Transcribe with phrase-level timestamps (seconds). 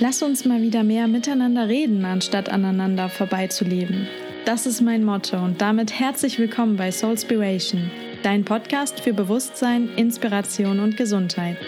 [0.00, 4.08] Lass uns mal wieder mehr miteinander reden, anstatt aneinander vorbeizuleben.
[4.44, 7.92] Das ist mein Motto und damit herzlich willkommen bei Soulspiration,
[8.24, 11.58] dein Podcast für Bewusstsein, Inspiration und Gesundheit.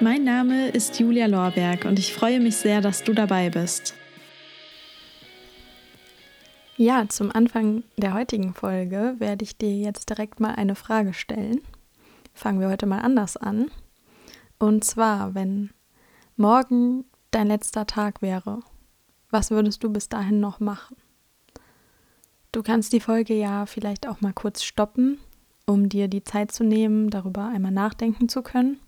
[0.00, 3.94] Mein Name ist Julia Lorberg und ich freue mich sehr, dass du dabei bist.
[6.76, 11.60] Ja, zum Anfang der heutigen Folge werde ich dir jetzt direkt mal eine Frage stellen.
[12.34, 13.70] Fangen wir heute mal anders an.
[14.58, 15.70] Und zwar, wenn
[16.36, 17.04] morgen
[17.36, 18.60] dein letzter Tag wäre,
[19.30, 20.96] was würdest du bis dahin noch machen?
[22.50, 25.18] Du kannst die Folge ja vielleicht auch mal kurz stoppen,
[25.66, 28.80] um dir die Zeit zu nehmen, darüber einmal nachdenken zu können.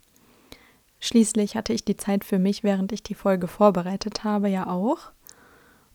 [0.98, 5.12] Schließlich hatte ich die Zeit für mich, während ich die Folge vorbereitet habe, ja auch.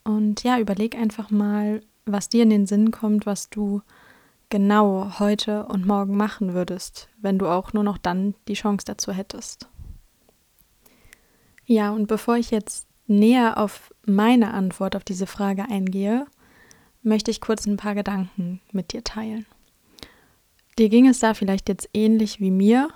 [0.04, 3.82] Und ja, überleg einfach mal, was dir in den Sinn kommt, was du
[4.50, 9.12] genau heute und morgen machen würdest, wenn du auch nur noch dann die Chance dazu
[9.12, 9.68] hättest.
[11.66, 16.26] Ja, und bevor ich jetzt näher auf meine Antwort auf diese Frage eingehe,
[17.02, 19.46] möchte ich kurz ein paar Gedanken mit dir teilen.
[20.78, 22.90] Dir ging es da vielleicht jetzt ähnlich wie mir,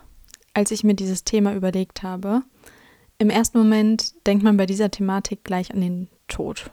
[0.53, 2.41] als ich mir dieses Thema überlegt habe.
[3.19, 6.71] Im ersten Moment denkt man bei dieser Thematik gleich an den Tod,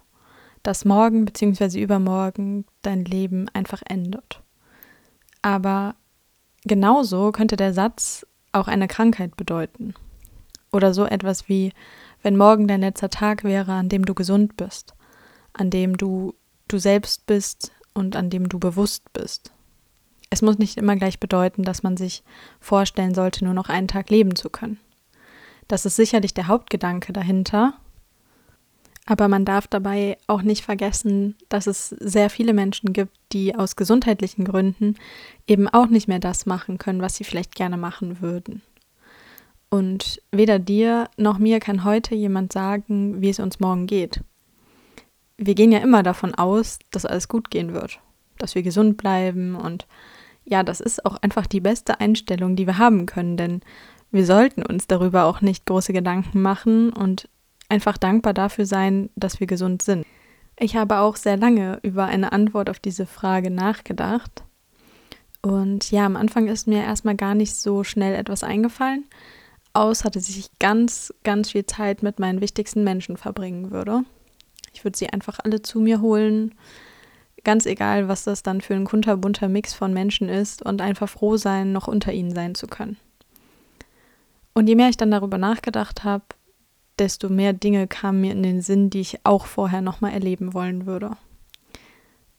[0.62, 1.80] dass morgen bzw.
[1.80, 4.40] übermorgen dein Leben einfach endet.
[5.42, 5.94] Aber
[6.64, 9.94] genauso könnte der Satz auch eine Krankheit bedeuten.
[10.74, 11.72] Oder so etwas wie,
[12.22, 14.94] wenn morgen dein letzter Tag wäre, an dem du gesund bist,
[15.52, 16.34] an dem du
[16.66, 19.52] du selbst bist und an dem du bewusst bist.
[20.30, 22.24] Es muss nicht immer gleich bedeuten, dass man sich
[22.58, 24.80] vorstellen sollte, nur noch einen Tag leben zu können.
[25.68, 27.74] Das ist sicherlich der Hauptgedanke dahinter.
[29.06, 33.76] Aber man darf dabei auch nicht vergessen, dass es sehr viele Menschen gibt, die aus
[33.76, 34.96] gesundheitlichen Gründen
[35.46, 38.62] eben auch nicht mehr das machen können, was sie vielleicht gerne machen würden.
[39.74, 44.20] Und weder dir noch mir kann heute jemand sagen, wie es uns morgen geht.
[45.36, 47.98] Wir gehen ja immer davon aus, dass alles gut gehen wird,
[48.38, 49.88] dass wir gesund bleiben und
[50.44, 53.62] ja, das ist auch einfach die beste Einstellung, die wir haben können, denn
[54.12, 57.28] wir sollten uns darüber auch nicht große Gedanken machen und
[57.68, 60.06] einfach dankbar dafür sein, dass wir gesund sind.
[60.56, 64.44] Ich habe auch sehr lange über eine Antwort auf diese Frage nachgedacht.
[65.42, 69.06] Und ja, am Anfang ist mir erstmal gar nicht so schnell etwas eingefallen
[69.74, 74.04] außer dass ich ganz, ganz viel Zeit mit meinen wichtigsten Menschen verbringen würde.
[74.72, 76.54] Ich würde sie einfach alle zu mir holen,
[77.44, 81.36] ganz egal, was das dann für ein kunterbunter Mix von Menschen ist und einfach froh
[81.36, 82.96] sein, noch unter ihnen sein zu können.
[84.54, 86.24] Und je mehr ich dann darüber nachgedacht habe,
[86.98, 90.86] desto mehr Dinge kamen mir in den Sinn, die ich auch vorher nochmal erleben wollen
[90.86, 91.16] würde.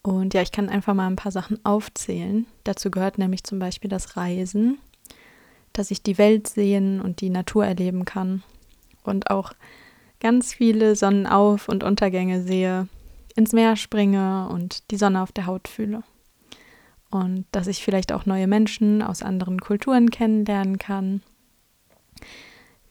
[0.01, 2.45] Und ja, ich kann einfach mal ein paar Sachen aufzählen.
[2.63, 4.77] Dazu gehört nämlich zum Beispiel das Reisen,
[5.77, 8.43] dass ich die Welt sehen und die Natur erleben kann
[9.03, 9.53] und auch
[10.19, 12.87] ganz viele Sonnenauf- und Untergänge sehe,
[13.35, 16.03] ins Meer springe und die Sonne auf der Haut fühle.
[17.11, 21.21] Und dass ich vielleicht auch neue Menschen aus anderen Kulturen kennenlernen kann.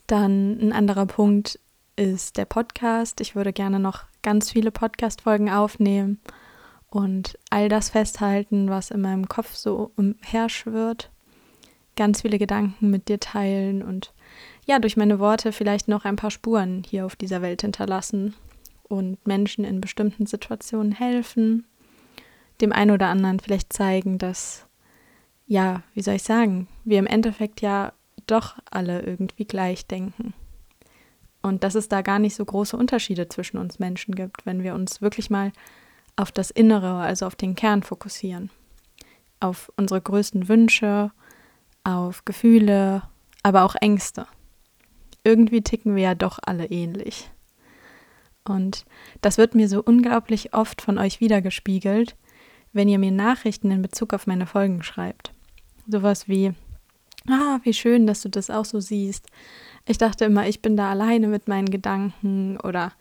[0.06, 1.58] Dann ein anderer Punkt
[1.96, 3.20] ist der Podcast.
[3.20, 6.20] Ich würde gerne noch ganz viele Podcast-Folgen aufnehmen
[6.90, 11.10] und all das festhalten, was in meinem Kopf so umherschwirrt
[11.96, 14.12] ganz viele Gedanken mit dir teilen und
[14.66, 18.34] ja, durch meine Worte vielleicht noch ein paar Spuren hier auf dieser Welt hinterlassen
[18.84, 21.66] und Menschen in bestimmten Situationen helfen,
[22.60, 24.66] dem einen oder anderen vielleicht zeigen, dass,
[25.46, 27.92] ja, wie soll ich sagen, wir im Endeffekt ja
[28.26, 30.32] doch alle irgendwie gleich denken.
[31.42, 34.74] Und dass es da gar nicht so große Unterschiede zwischen uns Menschen gibt, wenn wir
[34.74, 35.52] uns wirklich mal
[36.16, 38.50] auf das Innere, also auf den Kern fokussieren.
[39.40, 41.10] Auf unsere größten Wünsche,
[41.84, 43.02] auf Gefühle,
[43.42, 44.26] aber auch Ängste.
[45.22, 47.30] Irgendwie ticken wir ja doch alle ähnlich.
[48.46, 48.84] Und
[49.22, 52.16] das wird mir so unglaublich oft von euch wiedergespiegelt,
[52.72, 55.32] wenn ihr mir Nachrichten in Bezug auf meine Folgen schreibt.
[55.86, 56.52] Sowas wie,
[57.28, 59.28] ah, wie schön, dass du das auch so siehst.
[59.86, 62.92] Ich dachte immer, ich bin da alleine mit meinen Gedanken oder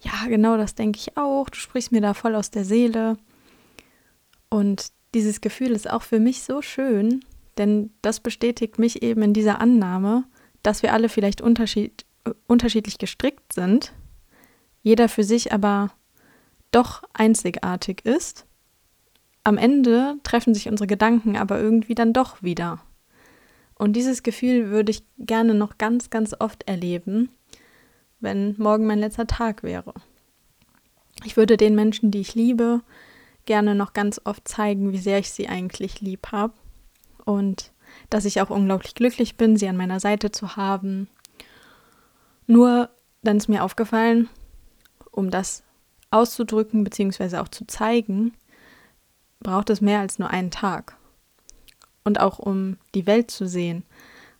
[0.00, 1.48] ja, genau das denke ich auch.
[1.48, 3.16] Du sprichst mir da voll aus der Seele.
[4.48, 7.24] Und dieses Gefühl ist auch für mich so schön,
[7.60, 10.24] denn das bestätigt mich eben in dieser Annahme,
[10.62, 12.06] dass wir alle vielleicht unterschied
[12.46, 13.92] unterschiedlich gestrickt sind,
[14.82, 15.90] jeder für sich aber
[16.70, 18.46] doch einzigartig ist.
[19.44, 22.80] Am Ende treffen sich unsere Gedanken aber irgendwie dann doch wieder.
[23.74, 27.30] Und dieses Gefühl würde ich gerne noch ganz, ganz oft erleben,
[28.20, 29.94] wenn morgen mein letzter Tag wäre.
[31.24, 32.82] Ich würde den Menschen, die ich liebe,
[33.46, 36.52] gerne noch ganz oft zeigen, wie sehr ich sie eigentlich lieb habe
[37.30, 37.70] und
[38.08, 41.08] dass ich auch unglaublich glücklich bin, sie an meiner Seite zu haben.
[42.46, 42.90] Nur
[43.22, 44.28] dann ist mir aufgefallen,
[45.12, 45.62] um das
[46.10, 47.36] auszudrücken bzw.
[47.36, 48.32] auch zu zeigen,
[49.38, 50.96] braucht es mehr als nur einen Tag.
[52.02, 53.84] Und auch um die Welt zu sehen,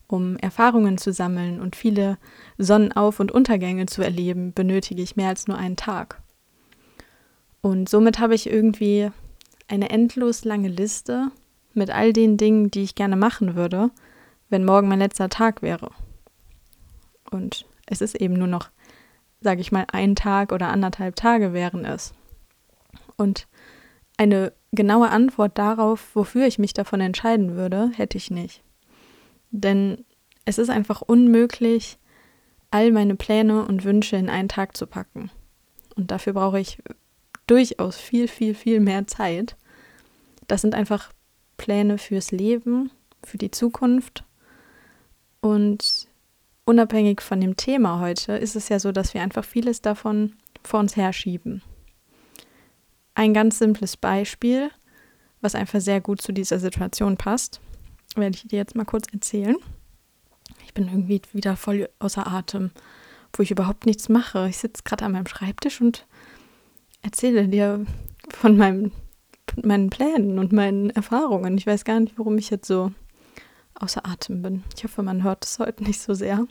[0.09, 2.19] um Erfahrungen zu sammeln und viele
[2.59, 6.21] Sonnenauf- und Untergänge zu erleben, benötige ich mehr als nur einen Tag.
[7.61, 9.11] Und somit habe ich irgendwie
[9.69, 11.31] eine endlos lange Liste
[11.75, 13.91] mit all den Dingen, die ich gerne machen würde,
[14.49, 15.91] wenn morgen mein letzter Tag wäre.
[17.31, 18.71] Und es ist eben nur noch,
[19.41, 22.13] sage ich mal, ein Tag oder anderthalb Tage wären es.
[23.17, 23.47] Und
[24.17, 28.63] eine genaue Antwort darauf, wofür ich mich davon entscheiden würde, hätte ich nicht.
[29.51, 30.05] Denn
[30.45, 31.99] es ist einfach unmöglich,
[32.71, 35.31] all meine Pläne und Wünsche in einen Tag zu packen.
[35.97, 36.79] Und dafür brauche ich
[37.47, 39.57] durchaus viel, viel, viel mehr Zeit.
[40.47, 41.11] Das sind einfach
[41.61, 42.91] Pläne fürs Leben,
[43.23, 44.25] für die Zukunft.
[45.43, 46.09] Und
[46.65, 50.33] unabhängig von dem Thema heute ist es ja so, dass wir einfach vieles davon
[50.65, 51.61] vor uns herschieben.
[53.15, 54.71] Ein ganz simples Beispiel,
[55.43, 57.61] was einfach sehr gut zu dieser Situation passt,
[58.17, 59.57] werde ich dir jetzt mal kurz erzählen.
[60.65, 62.71] Ich bin irgendwie wieder voll außer Atem,
[63.35, 64.49] wo ich überhaupt nichts mache.
[64.49, 66.07] Ich sitze gerade an meinem Schreibtisch und
[67.03, 67.85] erzähle dir
[68.31, 68.93] von meinem,
[69.63, 71.57] meinen Plänen und meinen Erfahrungen.
[71.59, 72.93] Ich weiß gar nicht, warum ich jetzt so
[73.75, 74.65] außer Atem bin.
[74.77, 76.47] Ich hoffe, man hört es heute nicht so sehr.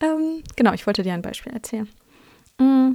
[0.00, 1.88] Ähm, genau, ich wollte dir ein Beispiel erzählen.
[2.58, 2.92] Mm,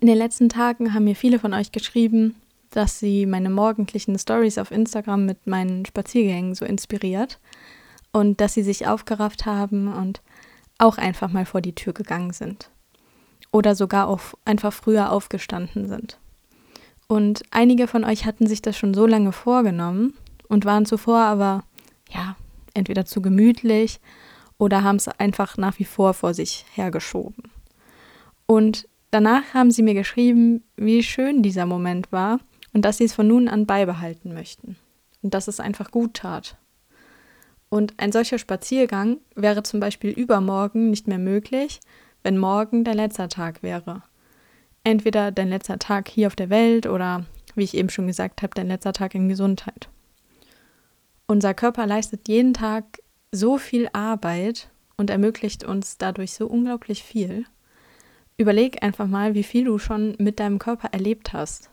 [0.00, 2.36] in den letzten Tagen haben mir viele von euch geschrieben,
[2.70, 7.40] dass sie meine morgendlichen Stories auf Instagram mit meinen Spaziergängen so inspiriert
[8.12, 10.22] und dass sie sich aufgerafft haben und
[10.78, 12.70] auch einfach mal vor die Tür gegangen sind.
[13.52, 16.18] Oder sogar auch einfach früher aufgestanden sind.
[17.10, 20.14] Und einige von euch hatten sich das schon so lange vorgenommen
[20.46, 21.64] und waren zuvor aber,
[22.08, 22.36] ja,
[22.72, 23.98] entweder zu gemütlich
[24.58, 27.50] oder haben es einfach nach wie vor vor sich hergeschoben.
[28.46, 32.38] Und danach haben sie mir geschrieben, wie schön dieser Moment war
[32.74, 34.76] und dass sie es von nun an beibehalten möchten
[35.20, 36.58] und dass es einfach gut tat.
[37.70, 41.80] Und ein solcher Spaziergang wäre zum Beispiel übermorgen nicht mehr möglich,
[42.22, 44.04] wenn morgen dein letzter Tag wäre.
[44.84, 48.54] Entweder dein letzter Tag hier auf der Welt oder, wie ich eben schon gesagt habe,
[48.54, 49.88] dein letzter Tag in Gesundheit.
[51.26, 52.84] Unser Körper leistet jeden Tag
[53.30, 57.44] so viel Arbeit und ermöglicht uns dadurch so unglaublich viel.
[58.36, 61.70] Überleg einfach mal, wie viel du schon mit deinem Körper erlebt hast.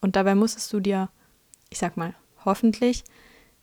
[0.00, 1.10] Und dabei musstest du dir,
[1.68, 2.14] ich sag mal,
[2.44, 3.04] hoffentlich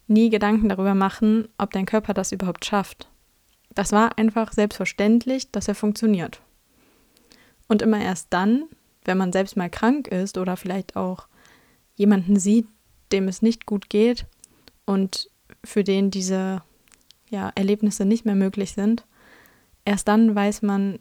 [0.08, 3.10] nie Gedanken darüber machen, ob dein Körper das überhaupt schafft.
[3.74, 6.42] Das war einfach selbstverständlich, dass er funktioniert.
[7.68, 8.66] Und immer erst dann,
[9.06, 11.28] wenn man selbst mal krank ist oder vielleicht auch
[11.96, 12.68] jemanden sieht,
[13.12, 14.26] dem es nicht gut geht
[14.86, 15.30] und
[15.64, 16.62] für den diese
[17.30, 19.06] ja, Erlebnisse nicht mehr möglich sind,
[19.86, 21.00] erst dann weiß man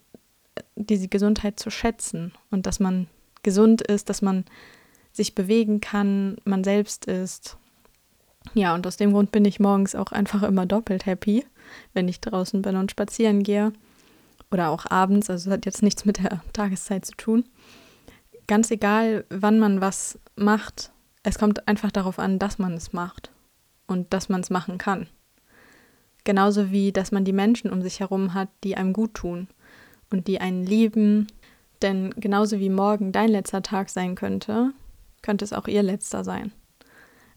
[0.77, 3.07] diese Gesundheit zu schätzen und dass man
[3.43, 4.45] gesund ist, dass man
[5.13, 7.57] sich bewegen kann, man selbst ist.
[8.55, 11.45] Ja, und aus dem Grund bin ich morgens auch einfach immer doppelt happy,
[11.93, 13.73] wenn ich draußen bin und spazieren gehe.
[14.51, 17.45] Oder auch abends, also hat jetzt nichts mit der Tageszeit zu tun.
[18.53, 23.33] Ganz egal, wann man was macht, es kommt einfach darauf an, dass man es macht
[23.87, 25.07] und dass man es machen kann.
[26.25, 29.49] Genauso wie, dass man die Menschen um sich herum hat, die einem gut tun
[30.11, 31.29] und die einen lieben.
[31.81, 34.75] Denn genauso wie morgen dein letzter Tag sein könnte,
[35.23, 36.53] könnte es auch ihr letzter sein.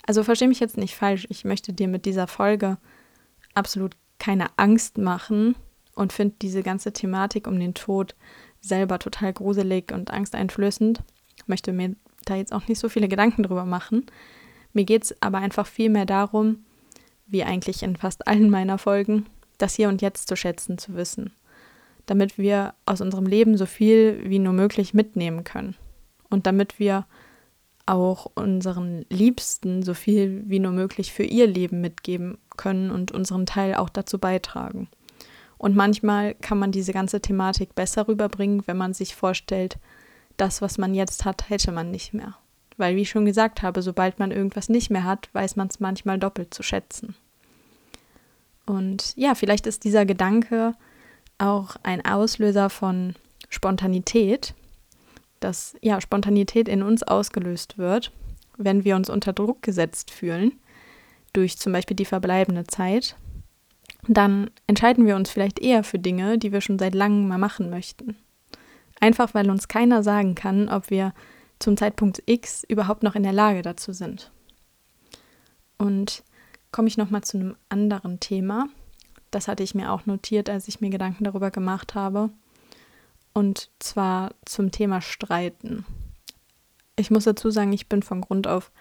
[0.05, 2.77] Also verstehe mich jetzt nicht falsch, ich möchte dir mit dieser Folge
[3.53, 5.55] absolut keine Angst machen
[5.93, 8.15] und finde diese ganze Thematik um den Tod
[8.67, 11.01] selber total gruselig und angsteinflößend.
[11.47, 11.95] Möchte mir
[12.25, 14.05] da jetzt auch nicht so viele Gedanken drüber machen.
[14.73, 16.65] Mir geht es aber einfach viel mehr darum,
[17.27, 19.25] wie eigentlich in fast allen meiner Folgen,
[19.57, 21.31] das Hier und Jetzt zu schätzen zu wissen,
[22.05, 25.75] damit wir aus unserem Leben so viel wie nur möglich mitnehmen können
[26.29, 27.05] und damit wir
[27.85, 33.45] auch unseren Liebsten so viel wie nur möglich für ihr Leben mitgeben können und unseren
[33.45, 34.87] Teil auch dazu beitragen.
[35.65, 39.79] Und manchmal kann man diese ganze Thematik besser rüberbringen, wenn man sich vorstellt,
[40.37, 42.35] das, was man jetzt hat, hätte man nicht mehr.
[42.77, 45.79] Weil, wie ich schon gesagt habe, sobald man irgendwas nicht mehr hat, weiß man es
[45.79, 47.15] manchmal doppelt zu schätzen.
[48.67, 50.75] Und ja, vielleicht ist dieser Gedanke
[51.39, 53.15] auch ein Auslöser von
[53.49, 54.53] Spontanität,
[55.39, 58.11] dass ja Spontanität in uns ausgelöst wird,
[58.59, 60.51] wenn wir uns unter Druck gesetzt fühlen,
[61.33, 63.15] durch zum Beispiel die verbleibende Zeit,
[64.07, 67.69] dann entscheiden wir uns vielleicht eher für Dinge, die wir schon seit langem mal machen
[67.69, 68.15] möchten.
[68.99, 71.13] Einfach weil uns keiner sagen kann, ob wir
[71.59, 74.31] zum Zeitpunkt X überhaupt noch in der Lage dazu sind.
[75.77, 76.23] Und
[76.71, 78.67] komme ich nochmal zu einem anderen Thema.
[79.31, 82.29] Das hatte ich mir auch notiert, als ich mir Gedanken darüber gemacht habe.
[83.33, 85.85] Und zwar zum Thema Streiten.
[86.95, 88.71] Ich muss dazu sagen, ich bin von Grund auf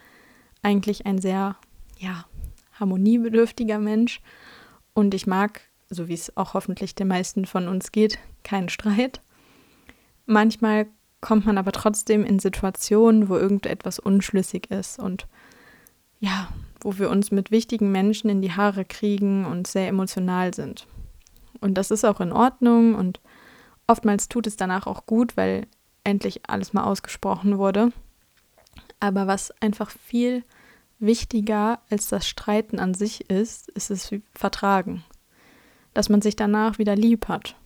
[0.63, 1.57] eigentlich ein sehr,
[1.99, 2.25] ja,
[2.79, 4.21] harmoniebedürftiger Mensch.
[4.95, 5.61] Und ich mag,
[5.91, 9.21] so wie es auch hoffentlich den meisten von uns geht, keinen Streit.
[10.27, 10.87] Manchmal
[11.21, 15.27] kommt man aber trotzdem in Situationen, wo irgendetwas unschlüssig ist und
[16.21, 16.49] ja,
[16.81, 20.87] wo wir uns mit wichtigen Menschen in die Haare kriegen und sehr emotional sind.
[21.61, 23.21] Und das ist auch in Ordnung und
[23.87, 25.67] oftmals tut es danach auch gut, weil
[26.05, 27.91] endlich alles mal ausgesprochen wurde.
[29.01, 30.45] Aber was einfach viel
[30.99, 35.05] wichtiger als das Streiten an sich ist, ist es Vertragen.
[35.93, 37.57] Dass man sich danach wieder lieb hat.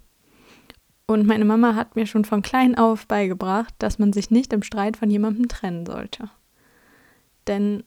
[1.06, 4.62] Und meine Mama hat mir schon von klein auf beigebracht, dass man sich nicht im
[4.62, 6.28] Streit von jemandem trennen sollte.
[7.46, 7.84] Denn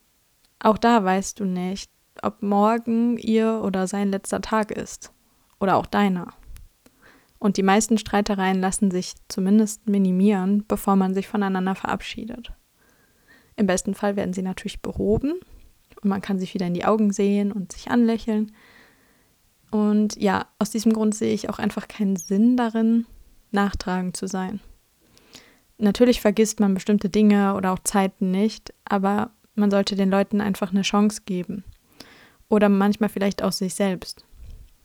[0.59, 1.91] auch da weißt du nicht,
[2.23, 5.11] ob morgen ihr oder sein letzter Tag ist.
[5.59, 6.33] Oder auch deiner.
[7.37, 12.53] Und die meisten Streitereien lassen sich zumindest minimieren, bevor man sich voneinander verabschiedet.
[13.55, 15.33] Im besten Fall werden sie natürlich behoben
[16.01, 18.51] und man kann sich wieder in die Augen sehen und sich anlächeln.
[19.69, 23.05] Und ja, aus diesem Grund sehe ich auch einfach keinen Sinn darin,
[23.51, 24.59] nachtragend zu sein.
[25.77, 30.71] Natürlich vergisst man bestimmte Dinge oder auch Zeiten nicht, aber man sollte den Leuten einfach
[30.71, 31.63] eine Chance geben.
[32.49, 34.25] Oder manchmal vielleicht auch sich selbst.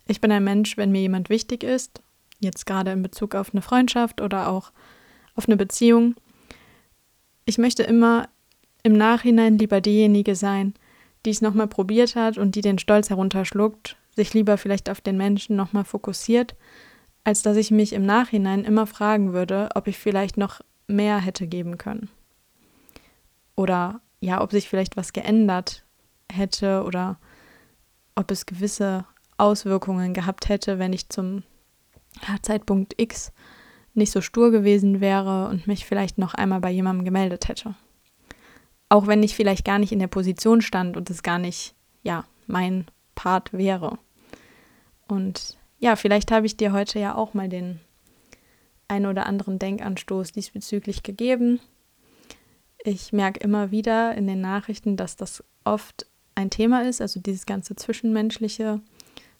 [0.06, 2.00] Ich bin ein Mensch, wenn mir jemand wichtig ist,
[2.38, 4.72] jetzt gerade in Bezug auf eine Freundschaft oder auch
[5.34, 6.14] auf eine Beziehung,
[7.44, 8.28] ich möchte immer
[8.86, 10.72] im Nachhinein lieber diejenige sein,
[11.24, 15.16] die es nochmal probiert hat und die den Stolz herunterschluckt, sich lieber vielleicht auf den
[15.16, 16.54] Menschen nochmal fokussiert,
[17.24, 21.48] als dass ich mich im Nachhinein immer fragen würde, ob ich vielleicht noch mehr hätte
[21.48, 22.08] geben können.
[23.56, 25.84] Oder ja, ob sich vielleicht was geändert
[26.30, 27.18] hätte oder
[28.14, 29.04] ob es gewisse
[29.36, 31.42] Auswirkungen gehabt hätte, wenn ich zum
[32.40, 33.32] Zeitpunkt X
[33.94, 37.74] nicht so stur gewesen wäre und mich vielleicht noch einmal bei jemandem gemeldet hätte.
[38.88, 42.24] Auch wenn ich vielleicht gar nicht in der Position stand und es gar nicht, ja,
[42.46, 43.98] mein Part wäre.
[45.08, 47.80] Und ja, vielleicht habe ich dir heute ja auch mal den
[48.88, 51.60] ein oder anderen Denkanstoß diesbezüglich gegeben.
[52.84, 57.46] Ich merke immer wieder in den Nachrichten, dass das oft ein Thema ist, also dieses
[57.46, 58.80] ganze Zwischenmenschliche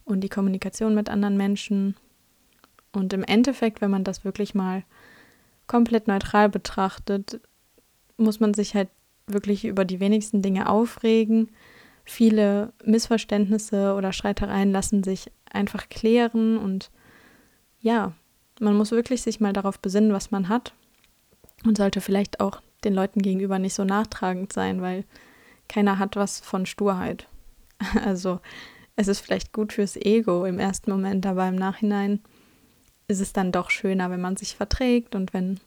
[0.05, 1.95] und die Kommunikation mit anderen Menschen.
[2.93, 4.83] Und im Endeffekt, wenn man das wirklich mal
[5.67, 7.41] komplett neutral betrachtet,
[8.17, 8.89] muss man sich halt
[9.27, 11.51] wirklich über die wenigsten Dinge aufregen.
[12.05, 16.91] Viele Missverständnisse oder Streitereien lassen sich einfach klären und
[17.81, 18.13] ja,
[18.61, 20.73] man muss wirklich sich mal darauf besinnen, was man hat
[21.65, 25.05] und sollte vielleicht auch den Leuten gegenüber nicht so nachtragend sein, weil
[25.69, 27.29] keiner hat was von Sturheit.
[28.05, 28.41] Also
[28.97, 32.21] es ist vielleicht gut fürs Ego im ersten Moment, aber im Nachhinein
[33.09, 35.61] ist es dann doch schöner, wenn man sich verträgt und wenn,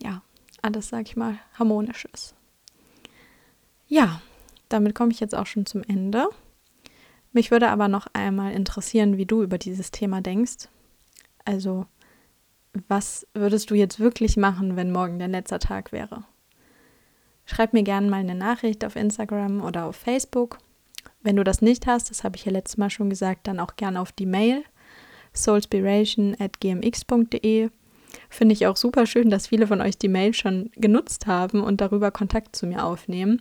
[0.00, 0.22] ja,
[0.62, 2.34] alles, sag ich mal, harmonisch ist.
[3.88, 4.20] Ja,
[4.68, 6.28] damit komme ich jetzt auch schon zum Ende.
[7.32, 10.68] Mich würde aber noch einmal interessieren, wie du über dieses Thema denkst.
[11.44, 11.86] Also,
[12.86, 16.24] was würdest du jetzt wirklich machen, wenn morgen dein letzter Tag wäre?
[17.46, 20.58] Schreib mir gerne mal eine Nachricht auf Instagram oder auf Facebook.
[21.22, 23.76] Wenn du das nicht hast, das habe ich ja letztes Mal schon gesagt, dann auch
[23.76, 24.64] gerne auf die Mail
[25.34, 27.70] soulspiration.gmx.de.
[28.30, 31.80] Finde ich auch super schön, dass viele von euch die Mail schon genutzt haben und
[31.80, 33.40] darüber Kontakt zu mir aufnehmen.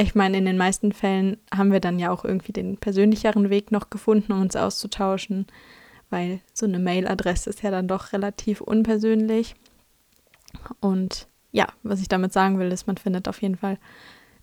[0.00, 3.72] Ich meine, in den meisten Fällen haben wir dann ja auch irgendwie den persönlicheren Weg
[3.72, 5.46] noch gefunden, um uns auszutauschen,
[6.08, 9.56] weil so eine Mailadresse ist ja dann doch relativ unpersönlich.
[10.80, 13.78] Und ja, was ich damit sagen will, ist, man findet auf jeden Fall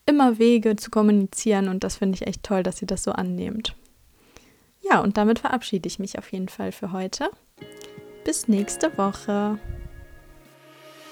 [0.05, 3.75] immer Wege zu kommunizieren und das finde ich echt toll, dass ihr das so annehmt.
[4.81, 7.29] Ja, und damit verabschiede ich mich auf jeden Fall für heute.
[8.23, 9.57] Bis nächste Woche.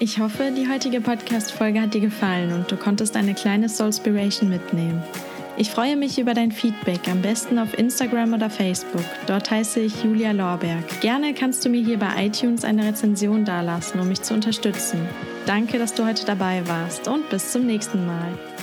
[0.04, 5.02] Ich hoffe, die heutige Podcast-Folge hat dir gefallen und du konntest eine kleine Soulspiration mitnehmen.
[5.56, 9.06] Ich freue mich über dein Feedback, am besten auf Instagram oder Facebook.
[9.26, 11.00] Dort heiße ich Julia Lorberg.
[11.00, 15.00] Gerne kannst du mir hier bei iTunes eine Rezension dalassen, um mich zu unterstützen.
[15.46, 18.53] Danke, dass du heute dabei warst und bis zum nächsten Mal.